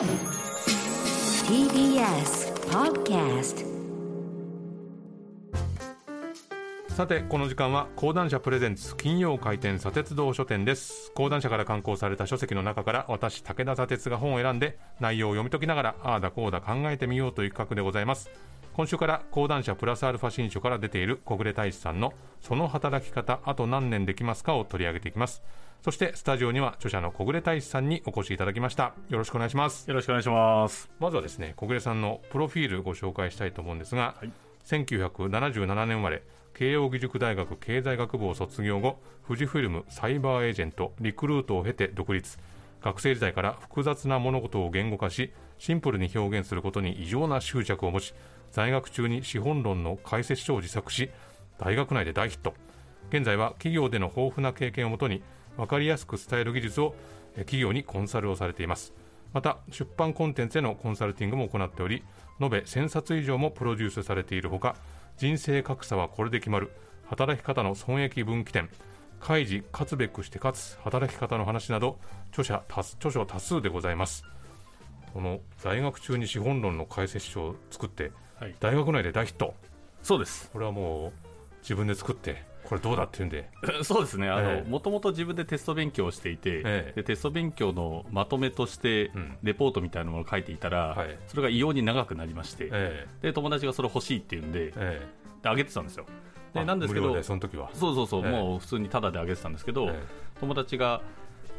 [0.00, 0.08] TBS
[2.70, 3.66] Podcast
[6.88, 11.12] さてこの時間は講談社プレゼンツ金曜開店砂鉄道書店です。
[11.14, 18.30] 講談社から刊行された書籍の中から私武田砂鉄が本を選んで内容を読み解きながらああだこうだ考えてみようという企画でございます。
[18.72, 25.42] 今週から講談社プラスアルファ新書から出ている小暮大志さんのその働き方あと何年できますかを取り上げていきます。
[25.82, 28.94] そしてスタジオには著者の小暮大志さんにお越しいただきました。
[29.08, 29.88] よろしくお願いします。
[29.88, 30.90] よろしくお願いします。
[31.00, 34.14] まずはですね小暮さんのプロフィールご紹介したいと思うんですが、
[34.66, 36.22] 1977年生まれ
[36.54, 42.38] 慶應義塾大学経済学部を卒業後富士フイルムサイバーエージェントリクルートを経て独立
[42.82, 48.14] 学生時代から複雑な物事を言語化しシンプルに表現することに異常な執着を持ち
[48.50, 51.10] 在学中に資本論の解説書を自作し
[51.58, 52.54] 大学内で大ヒット。
[53.10, 55.22] 現在は企業での豊富な経験をもとに
[55.56, 56.94] 分かりやすく伝える技術を
[57.36, 58.94] 企業にコンサルをされています。
[59.32, 62.02] また出版コンテンツへのコンサルティングも行っており
[62.40, 64.76] 延べ1000冊以上もプロデュースされているほか
[65.18, 66.70] 人生格差はこれで決まる
[67.06, 68.68] 働き方の損益分岐点
[69.20, 71.98] 開示勝つべくして勝つ働き方の話など
[72.30, 74.24] 著者多数著書多数でございます。
[75.12, 78.54] この在学中に資本論の解説書を作って、はい。
[78.60, 79.54] 大学内で大ヒット。
[80.02, 80.50] そうです。
[80.52, 81.12] これはもう
[81.62, 83.48] 自分で作ってこれどうだって言うんで。
[83.82, 84.30] そうですね。
[84.68, 86.92] もともと自分でテスト勉強をしていて、ええ。
[86.96, 91.18] でテスト勉強のまとめとしてん、レポートみたいなものを書いていたら、はい。
[91.26, 95.00] それが異様に長くなりまして、えで、友達がそれ欲しいって言うんで、でえ。
[95.02, 96.06] えあげてたんですよ。
[96.54, 97.70] で、なんですけどその時は。
[97.74, 98.30] そうそうそう、ええ。
[98.30, 100.02] もう普通にタダであげてたんですけど、え
[100.40, 101.02] 友達が、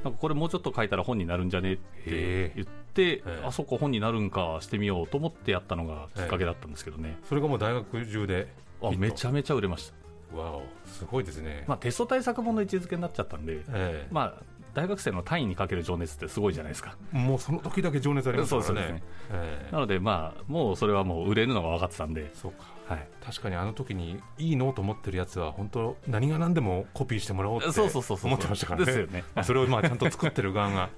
[0.03, 3.43] なんかこれもうちょっと書いたら本になるんじゃねって言って、ええ。
[3.45, 7.17] あそこ本になるんかしてみようと思ってやったのがきっかけだったんですけどね。
[7.27, 8.47] それがもう大学中で
[8.81, 10.01] あめちゃゃめちゃ売れました。
[10.37, 14.07] わおすごいですね、まあ、テスト対策本の位置づけになっちゃったんで、ええ。
[14.11, 16.95] まあ、大学生の単位にかける情熱ってすごいじゃないですか。
[17.11, 18.67] もうその時だけ情熱ありますからね。
[18.67, 19.03] そうですね。
[19.31, 19.71] ええ。
[19.71, 22.65] なので、まあ、もうそれはもう売れるのが分かってたんで、そうか。
[22.87, 28.85] はい、確かにあの時にいいのと思ってるやつは本当何が何でもコピーしてもらおうってそうそうそうそう思ってましたからね。
[28.85, 29.23] ですよね。
[29.33, 30.89] まあそれをまあちゃんと作ってる側が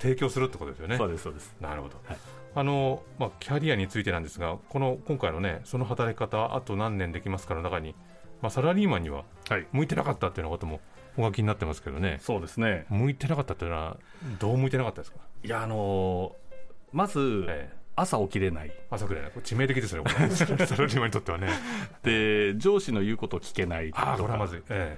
[0.00, 0.96] 提供するってことですよね。
[0.96, 1.54] そうです、そうです。
[1.60, 2.16] なるほど、はい。
[2.54, 7.94] あのまあ、キャリアについてなんですがこの今回のねその働き方あと何年できますかの中に、
[8.42, 10.80] まあ、サラリーマンにははい、向いてなかったっていうようなことも
[11.16, 12.18] お書きになってますけどね。
[12.20, 12.86] そうですね。
[12.90, 13.96] 向いてなかったっていうのは
[14.38, 16.48] どう向いてなかったですか、いや、あのー
[16.92, 17.78] まず、ええ。
[17.96, 18.72] 朝起きれない。
[18.90, 19.24] 朝くらい。
[19.24, 21.48] ねこれ致命的ですよね サラリーマンにとってはね。
[22.02, 24.10] で、上司の言うことを聞けないとか。
[24.10, 24.96] ああこれはまずい、え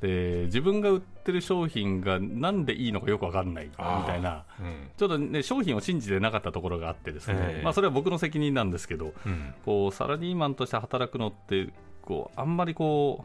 [0.00, 4.44] で、自分が売ってる商品がなんでいいのかよく分かんないみたいな。
[4.60, 4.90] えうん。
[4.96, 7.62] ちょっとね、商品を信じてなかったところがあってですね、ええ。
[7.62, 9.54] まあそれは僕の責任なんですけど、うん。
[9.64, 11.68] こうサラリーマンとして働くのって
[12.02, 13.24] こうあんまりこ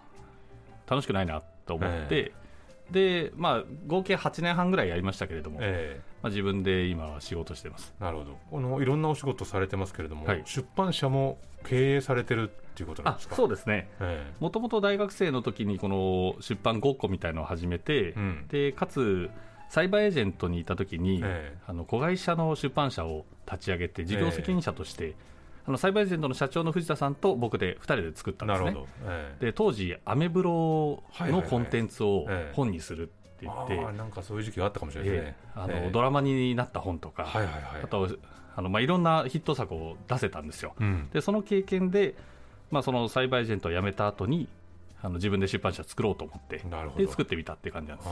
[0.87, 2.31] う楽しくないなと思って、
[2.91, 7.93] でまあ合計8年半ぐらいやりましたけれども、えまあ、自分で今は仕事してます。
[7.99, 8.37] えなるほど。
[8.51, 10.43] このいろんなお仕事されてますけれども、はい。
[10.45, 13.35] 出版社も経営されてるっていうことなんあですか？
[13.35, 13.89] そうですね。
[13.99, 18.45] えもともと大学生の時にこの出版ごっこみたいのを始めて、うん。
[18.49, 19.29] でかつ
[19.69, 21.57] サイバーエージェントにいた時に、ええ。
[21.65, 25.15] あの子会社の出版社を立ち上げて事業責任者として、
[25.67, 28.69] あのサイバーエージェントの社長の藤田さんと僕で2人で作ったんですね。
[28.69, 29.45] えなるほど、ええ。
[29.45, 33.11] で当時アメブロのコンテンツをええ本にするって
[33.41, 35.27] 言って、ああなんかそういう時期があったかもしれないですね。
[35.27, 35.59] え、え。
[35.59, 35.89] あのええ。
[35.91, 37.63] ドラマになった本とか、はいはいはい。
[37.83, 38.07] あと
[38.55, 41.09] あの、まあ、いろんなヒット作を出せたんですよ、うん。
[41.11, 42.15] でその経験で、
[42.71, 44.47] まあ、そのサイバーエージェントを辞めた後に
[45.01, 46.61] あの自分で出版社作ろうと思って
[46.97, 48.09] で作ってみたって感じなんです。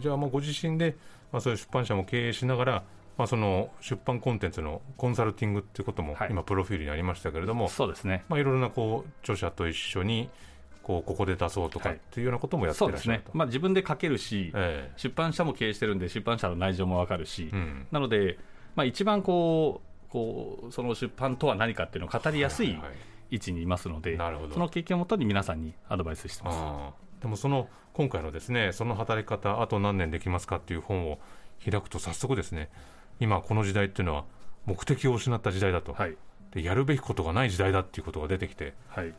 [0.00, 0.96] じゃあもうご自身で、
[1.32, 2.82] まあ、そういう出版社も経営しながら、
[3.18, 6.28] まあ、その出版コンテンツのコンサルティングっていうこともはい。
[6.30, 8.24] 今プロフィールにありましたけれども、そうですね。
[8.28, 10.30] まあ、いろいろなこう著者と一緒に
[10.84, 11.98] こうここで出そうとかはい。
[11.98, 13.32] っていうようなこともやってそうですらっしゃると、、ね。
[13.34, 17.86] まあ、自分で書けるし、え出版社も経営してるんで出版社の内情もわかるし、えうん。
[17.90, 18.38] なので、
[18.76, 22.92] まあ、一番こうこうその出版とは何かっていうのを語りやすいははは
[23.30, 24.54] 位置にいますので、なるほど。
[24.54, 27.18] その経験をもとに皆さんにアドバイスしてます。
[27.20, 31.18] でもその今回のですねその働き方あと何年できますかっていう本を
[31.68, 32.70] 開くと早速ですね
[33.20, 34.24] 今この時代っていうのは
[34.66, 36.16] 目的を失った時代だと、はい。
[36.52, 39.12] でやるべきことがない時代だっていうことが出てきてはい。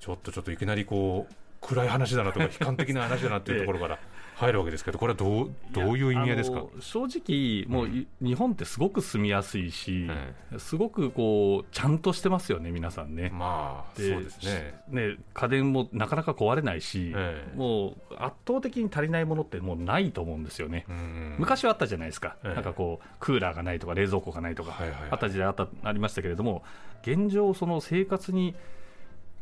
[0.00, 3.98] ちょっとちょっといきなりこう暗い話だなとか悲観的な話だなっていうところから
[4.34, 6.64] 入るわけですけどこれはどうどういう意味合いですか？
[6.80, 13.30] 正直、もうい、日本ってすごく住みやすいし、えすごくこうちゃんとしてますよね、皆さんね。
[13.32, 14.74] まあそうですね。
[14.88, 17.56] ね家電もなかなか壊れないし、ええ。
[17.56, 20.84] もう圧倒的に足りないものってもうないと思うんですよね。
[20.88, 21.36] うん。
[21.38, 22.54] 昔はあったじゃないですか、ええ。
[22.54, 25.08] なんかこう、クーラーがないとか、冷蔵庫がないとか、はいはいはい。
[25.12, 26.64] あった時代あったありましたけれども、
[27.02, 28.54] 現状、その生活に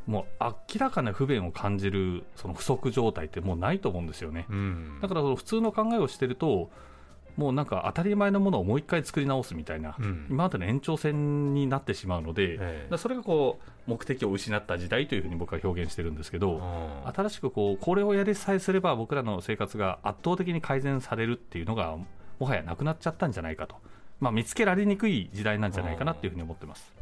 [0.06, 4.46] もう明らかな不便を感じるその不足状態ってもうないと思うんですよね。
[4.50, 4.98] うん。
[5.00, 6.70] だから普通の考えをしてると、
[7.36, 10.26] もうなんか当たり前のものをもう一回作り直すみたいな、うん。
[10.28, 12.56] 今までの延長線になってしまうので、ええ。
[12.56, 21.96] だからそれがこう目的を失った時代というふうに僕は表現してるんですけど、あ新しくこうこれをやりさえすれば僕らの生活が圧倒的に改善されるっていうのが
[22.38, 23.76] もはやなくなっちゃったんじゃないかと、
[24.20, 26.92] まあ、見つけられにくい時代なんじゃないかなっていうふうに思ってます。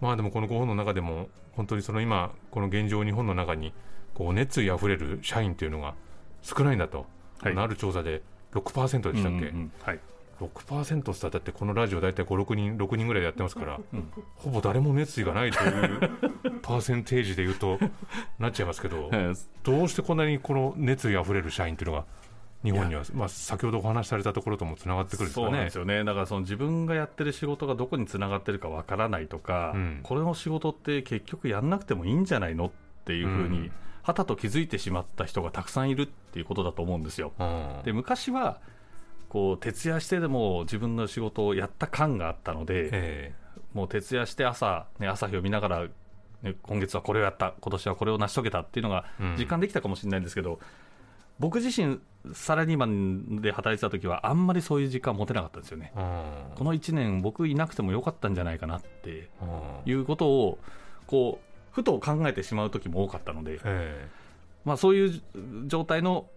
[0.00, 3.72] まあでもこの5本の中でも本当にその今この現状日本の中に
[4.14, 5.94] こう熱意あふれる社員というのが
[6.42, 7.06] 少ないんだと、
[7.40, 7.56] はい。
[7.56, 8.22] ある調査で
[8.52, 9.72] 6%でしたっけ、うんうんうん。
[9.82, 10.00] はい。
[10.40, 16.00] 6%ってだってこのラジオ大体56人6人ぐらいでやってますから、うんほぼ誰も熱意がないという
[16.62, 17.78] パーセンテージで言うと
[18.38, 22.04] なっちゃいますけどええ どうしてこんなにこの熱意あふれる社員っていうのが
[22.66, 26.02] 日本には、まあ、先ほどお話しされたところともつながってくるんですそうなんですよね。
[26.02, 30.00] だからその自分がやってる仕事がどこにつながってるかわからないとか、うん。
[30.02, 32.70] これの仕事って結局やんなくてもいいんじゃないのっ
[33.04, 33.72] ていうふうに、うん。
[34.02, 37.32] はたと気づいてしまった人がたくさんいるっていうことだと思うんですよ。
[37.38, 37.82] うん。
[37.84, 38.60] で昔は
[39.28, 43.34] こう徹夜してでも自分の仕事をやった感があったので、え。
[43.74, 45.86] もう徹夜して朝、ね、朝日を見ながら、
[46.42, 49.36] ね、今月はこれをやった、今年はこれを成し遂げたっていうのがうん。
[49.36, 50.58] 実感できたかもしれないんですけど、
[51.38, 52.00] 僕自身、
[52.32, 55.92] サラリーマンで働いてた時は、あんまりそういう時間持てなかったんですよね。
[55.94, 59.90] この1年、僕いなくてもよかったんじゃないかなってうん。
[59.90, 60.58] いうことを、
[61.06, 64.08] こう、ふと考えてしまう時も多かったので、え
[64.64, 65.20] まあ、そういう
[65.66, 66.28] 状態の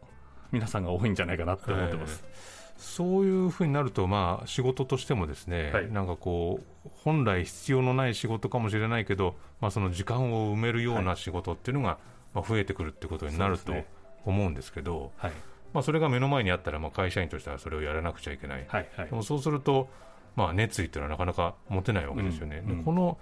[0.52, 2.24] 皆さんが多いんじゃないかなって思ってます。
[2.26, 5.92] えそういうふうになると、まあ、仕事としてもですね、はい。
[5.92, 11.98] なんかこう本来必要のない仕事かもしれないけど、まあ、その時間を埋めるようはな仕事っていうのが、
[12.34, 13.74] まあ、増えてくるってことになると
[14.26, 15.32] 思うんですけど、はい、
[15.74, 19.10] まあ、それが目の前にあったら、まあ、会社員としてはそれをやらなくちゃいけない、はい、はい。
[19.10, 19.16] で。
[19.16, 19.90] もそうすると、
[20.36, 22.64] まあ、熱意っていうのはなかなか持てないわけですよね。
[22.68, 22.84] うん。
[22.84, 23.18] この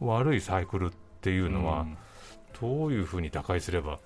[0.00, 0.90] 悪いサイクルっ
[1.20, 1.96] ていうのは、うん。
[2.58, 3.98] どういうふうに打開すれば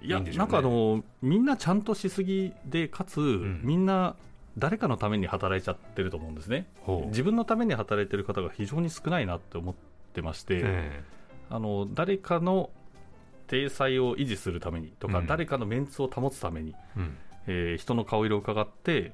[0.00, 0.52] いやいいんでしょうね？
[0.52, 3.62] なんかあのみんなちゃんとしすぎでかつ、ん。
[3.64, 4.14] みんな
[4.56, 6.68] 誰かのために働いちゃってると思うんですね。
[7.06, 9.74] 自分のために働いてる方が非常に少ないなって思っ
[10.12, 11.02] てまして、え。
[11.50, 12.70] あの誰かの
[13.46, 15.26] 体裁を維持するためにとか、うん。
[15.26, 17.16] 誰かのメンツを保つために、えうん。
[17.46, 19.12] えー人の顔色を伺って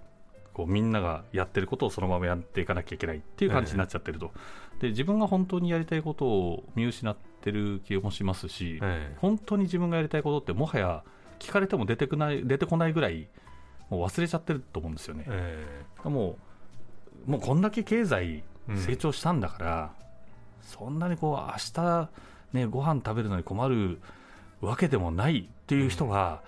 [0.53, 4.32] こうみんながやってることをそのままやっていかなきゃいけないっていう感じになっちゃってると、
[4.81, 9.17] で自分が本当にやりたいことを見失ってる気もしますし、ええ。
[9.21, 11.03] 本当に自分がやりたいことってもはや
[11.38, 13.29] 聞かれても出てこない出てこないぐらい
[13.88, 15.25] もう忘れちゃってると思うんですよね。
[15.29, 15.67] え。
[16.05, 16.37] も
[17.26, 18.76] うもうこんだけ経済うん。
[18.76, 19.93] 成長したんだから、
[20.62, 22.09] そんなにこう明日
[22.53, 24.00] ねご飯食べるのに困る
[24.61, 26.43] わけでもないっていう人は、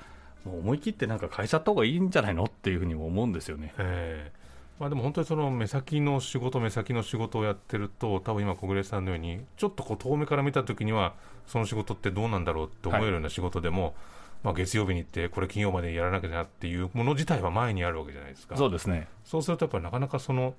[0.44, 3.72] もう思い切ってなんか変えちゃった方がいいんじゃないのっていうふうにも思うんですよね。
[3.78, 4.42] ええ
[4.80, 11.14] まあ、でも本当にその目先の仕事、目先の仕事をやってると、多分今、小暮さんのように、ちょっとこう遠目から見たときには、
[11.46, 13.94] その仕事ってどうなんだろうって思えるような仕事でも、
[14.42, 18.56] まあ、月曜日に行って、これ金曜までやらなきゃなっていうもの自体は前にあるわけじゃないですか。
[18.56, 19.06] そうですね。
[19.24, 20.54] そうすると、やっぱりなかなかその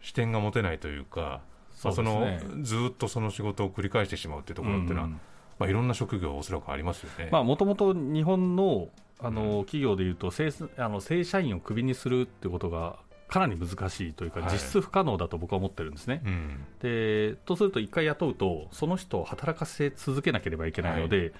[0.00, 1.40] 視点が持てないというか、
[1.82, 5.20] まあ、そのそうですねずーっとその仕事を繰り返してしまうっていうところっていうのは、うん
[5.58, 7.28] まあ、いろんな職業、おそらくありますよね。
[7.30, 8.88] まあもともと日本の
[9.20, 12.98] あの企業でいうと正あの正社員をクビにするってことが
[13.28, 14.52] かなり難しいというか、はい。
[14.52, 16.22] 実質不可能だと僕は思ってるんですね。
[16.24, 16.66] うん。
[16.80, 21.32] でとすると、1回雇うと、その人を働かせ続けなければいけないので、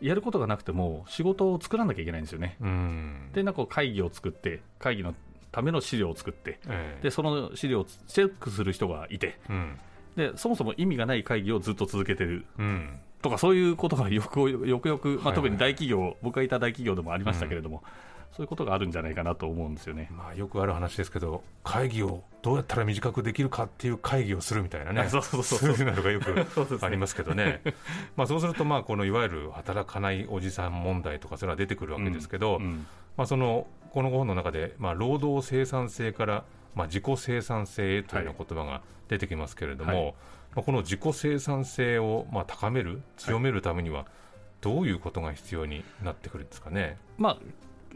[0.00, 2.56] やることがなくても、仕事を作らなきゃいけないんですよね。
[2.60, 3.30] うん。
[3.32, 5.14] で、なんか会議を作って、会議の
[5.50, 7.02] ための資料を作って、ええ。
[7.04, 9.78] でその資料をチェックする人がいてうん。
[10.16, 12.44] で、そもそも意味がない会議をずっと続けてる。
[12.58, 17.82] うんとか、そういうことがよく よくよく、まあ、はいはい特に大企業、僕がいた大企業でもありましたけれども、
[18.32, 20.10] そういうことがあるんじゃないかなと思うんですよね。
[20.12, 25.86] まあ、よくある話ですけど、会議をどうやったら短くできるかっていう会議をするみたいなね、 そうそうそうそう。
[25.86, 26.34] いうのがよく
[26.84, 27.60] ありますけどね、
[28.16, 32.86] まあそうすると、まあこのいわゆる働かないおじさん問題とか、それは出てくるわけですけど、うん。
[33.16, 36.44] まあ、そのこの本の中で、まあ、労働生産性から、
[36.74, 40.14] まあ、自己生産性へというような言葉が出てきますけれども、はい。
[40.54, 44.06] まあ、この自己生産性をまあ高める、強めるためには、
[44.60, 46.96] どういうことが必要になってくるんですかね？
[47.16, 47.38] まあ、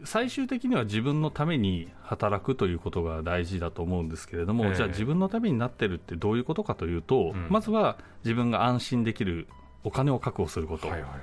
[0.05, 4.75] 最終的には自分のために働くということが大事だと思うんですけれども、ええ。
[4.75, 7.47] じゃあ自分のためになってるってどういうことかというと、うん。
[7.49, 9.47] まずは自分が安心できる
[9.83, 11.19] お金を確保すること、はいはいはい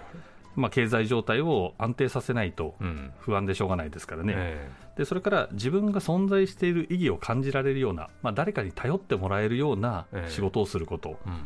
[0.57, 3.12] まあ、経済状態を安定させないとうん。
[3.21, 10.30] 不安でしょうがないですからね、えでそれから自分が存在している意義を感じられるような、まあ、誰かに頼ってもらえるようなええ。
[10.30, 11.38] 仕事をすること、えうん。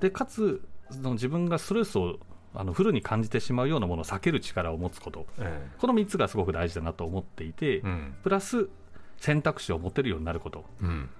[0.00, 2.18] でかつその自分がストレスを
[2.54, 8.14] あのフルに感じてしまうようなものを避ける力を持つこと、えこの3つがすごく大事だなと思っていて、えうん。
[8.22, 8.68] プラス
[9.18, 11.10] 選択肢を持てるようになること、うん。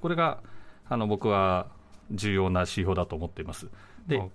[0.00, 0.42] これが
[0.88, 1.68] あの僕は
[2.10, 3.68] 重要な指標だと思っています。
[4.06, 4.28] で、まあ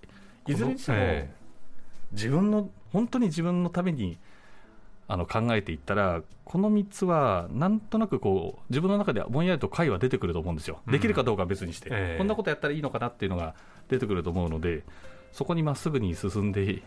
[0.48, 1.34] いずれにしても、え
[2.12, 4.18] 自分の本当に自分のために
[5.08, 10.92] あの考えていったら、この3つは、なんとなくこう自分の中でぼんやりと解は出てくると思うんですよ、うん。
[10.92, 12.18] できるかどうかは別にして、ええ。
[12.18, 13.56] こんなことやったらいいのかなっていうのが
[13.90, 14.84] 出てくると思うので、
[15.32, 16.82] そこにまっすぐに進んで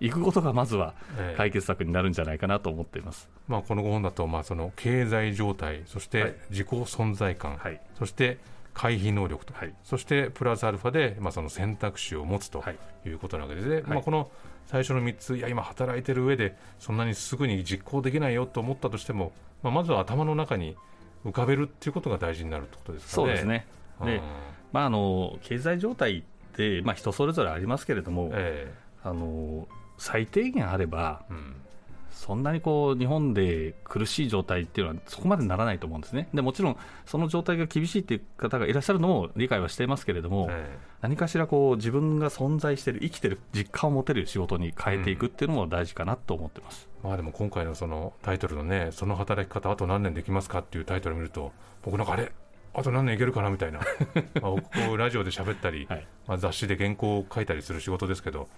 [0.00, 1.36] いくことがまずはええ。
[1.36, 3.30] 解決策になるんじゃないかなと思っています。
[3.48, 6.32] まあ、この本だと、まあ、その経済状態、そしはい。
[6.32, 7.80] て自己存在感、はい。
[7.98, 8.38] そして
[8.76, 9.74] 回避能力と、はい。
[9.82, 12.78] そしてプラスアルファで、まあ、その選択肢を持つとはい。
[13.06, 14.30] いうことなわけですね、まあ、この
[14.66, 20.76] 最初の3つ、いや、今、働いてる上で、そんなにすぐに実行できないよと思ったとしても、まあ、まずは頭の中に
[21.24, 23.26] 浮かべるっていうことが大事になるってことですかね。
[23.26, 23.66] そうですね。
[24.00, 24.06] うん。
[24.06, 24.20] で
[24.72, 31.56] まあ、あの経済状態って、まあ、人それぞれありますけれども、えあの最低限あれば、えうん
[32.16, 36.28] そんなにこう日本で苦しい状態っていうのはそこまでならないと思うんですね。
[36.32, 46.88] でもちろんその状態が厳しいっていう方がいらっしゃるのも理解はしていますけれども、え何かしらこう自分が存在している生きてる実感を持てる仕事に変えていくっていうのも大事かなと思ってます。
[47.04, 52.32] えまあ、でも今回のそのタイトルのね、その働き方、あと何年できますかっていうタイトルを見ると、僕なんかあれ、
[52.72, 53.80] あと何年いけるかなみたいな、
[54.40, 58.48] まあ僕ラジオで喋ったり、はいまあ、雑誌で原稿を書いたりする仕事ですけど、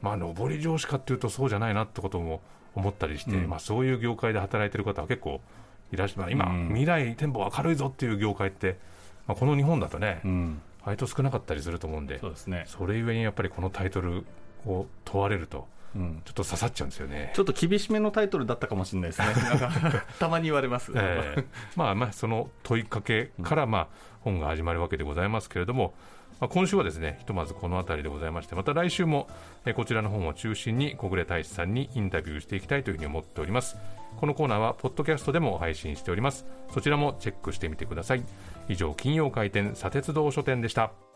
[0.00, 2.40] まあ、上り上司かっていうとそうじゃないなってことも
[2.74, 3.48] 思ったりして、うん。
[3.48, 5.40] まあ、そういう業界で働いてる方は結構
[5.92, 6.68] いらっしゃる、まあ、今、うん。
[6.68, 8.78] 未来展望明るいぞっていう業界って、
[9.26, 14.24] まあ、この日本だとね、うん、割と少なかったりすると思うんでそうですね、それゆえにやっぱりこのタイトル
[14.66, 17.32] を問われるとうん、ちょっと刺さっちゃうんですよね。
[17.34, 19.28] ちょっと厳しめのタイトルだったかもしれないですね、
[20.20, 20.92] たまに言われます。
[20.94, 21.44] ええ。
[21.76, 23.88] まあまあその問いかけからまあ
[24.20, 25.94] 本が始まるわけでございますけれども、
[26.40, 29.28] まあ、今週はですねひとまずこの辺りでございましてまた来週も
[29.66, 33.76] えこちらの本を中心に小暮大使さんにインタビューしていきたいというふうに思っております。
[34.16, 36.46] このコーナーはポッドキャストでも配信しております。
[36.72, 38.22] そちらもチェックしてみてください。
[38.68, 41.07] 以上金曜回転砂鉄道書店でした。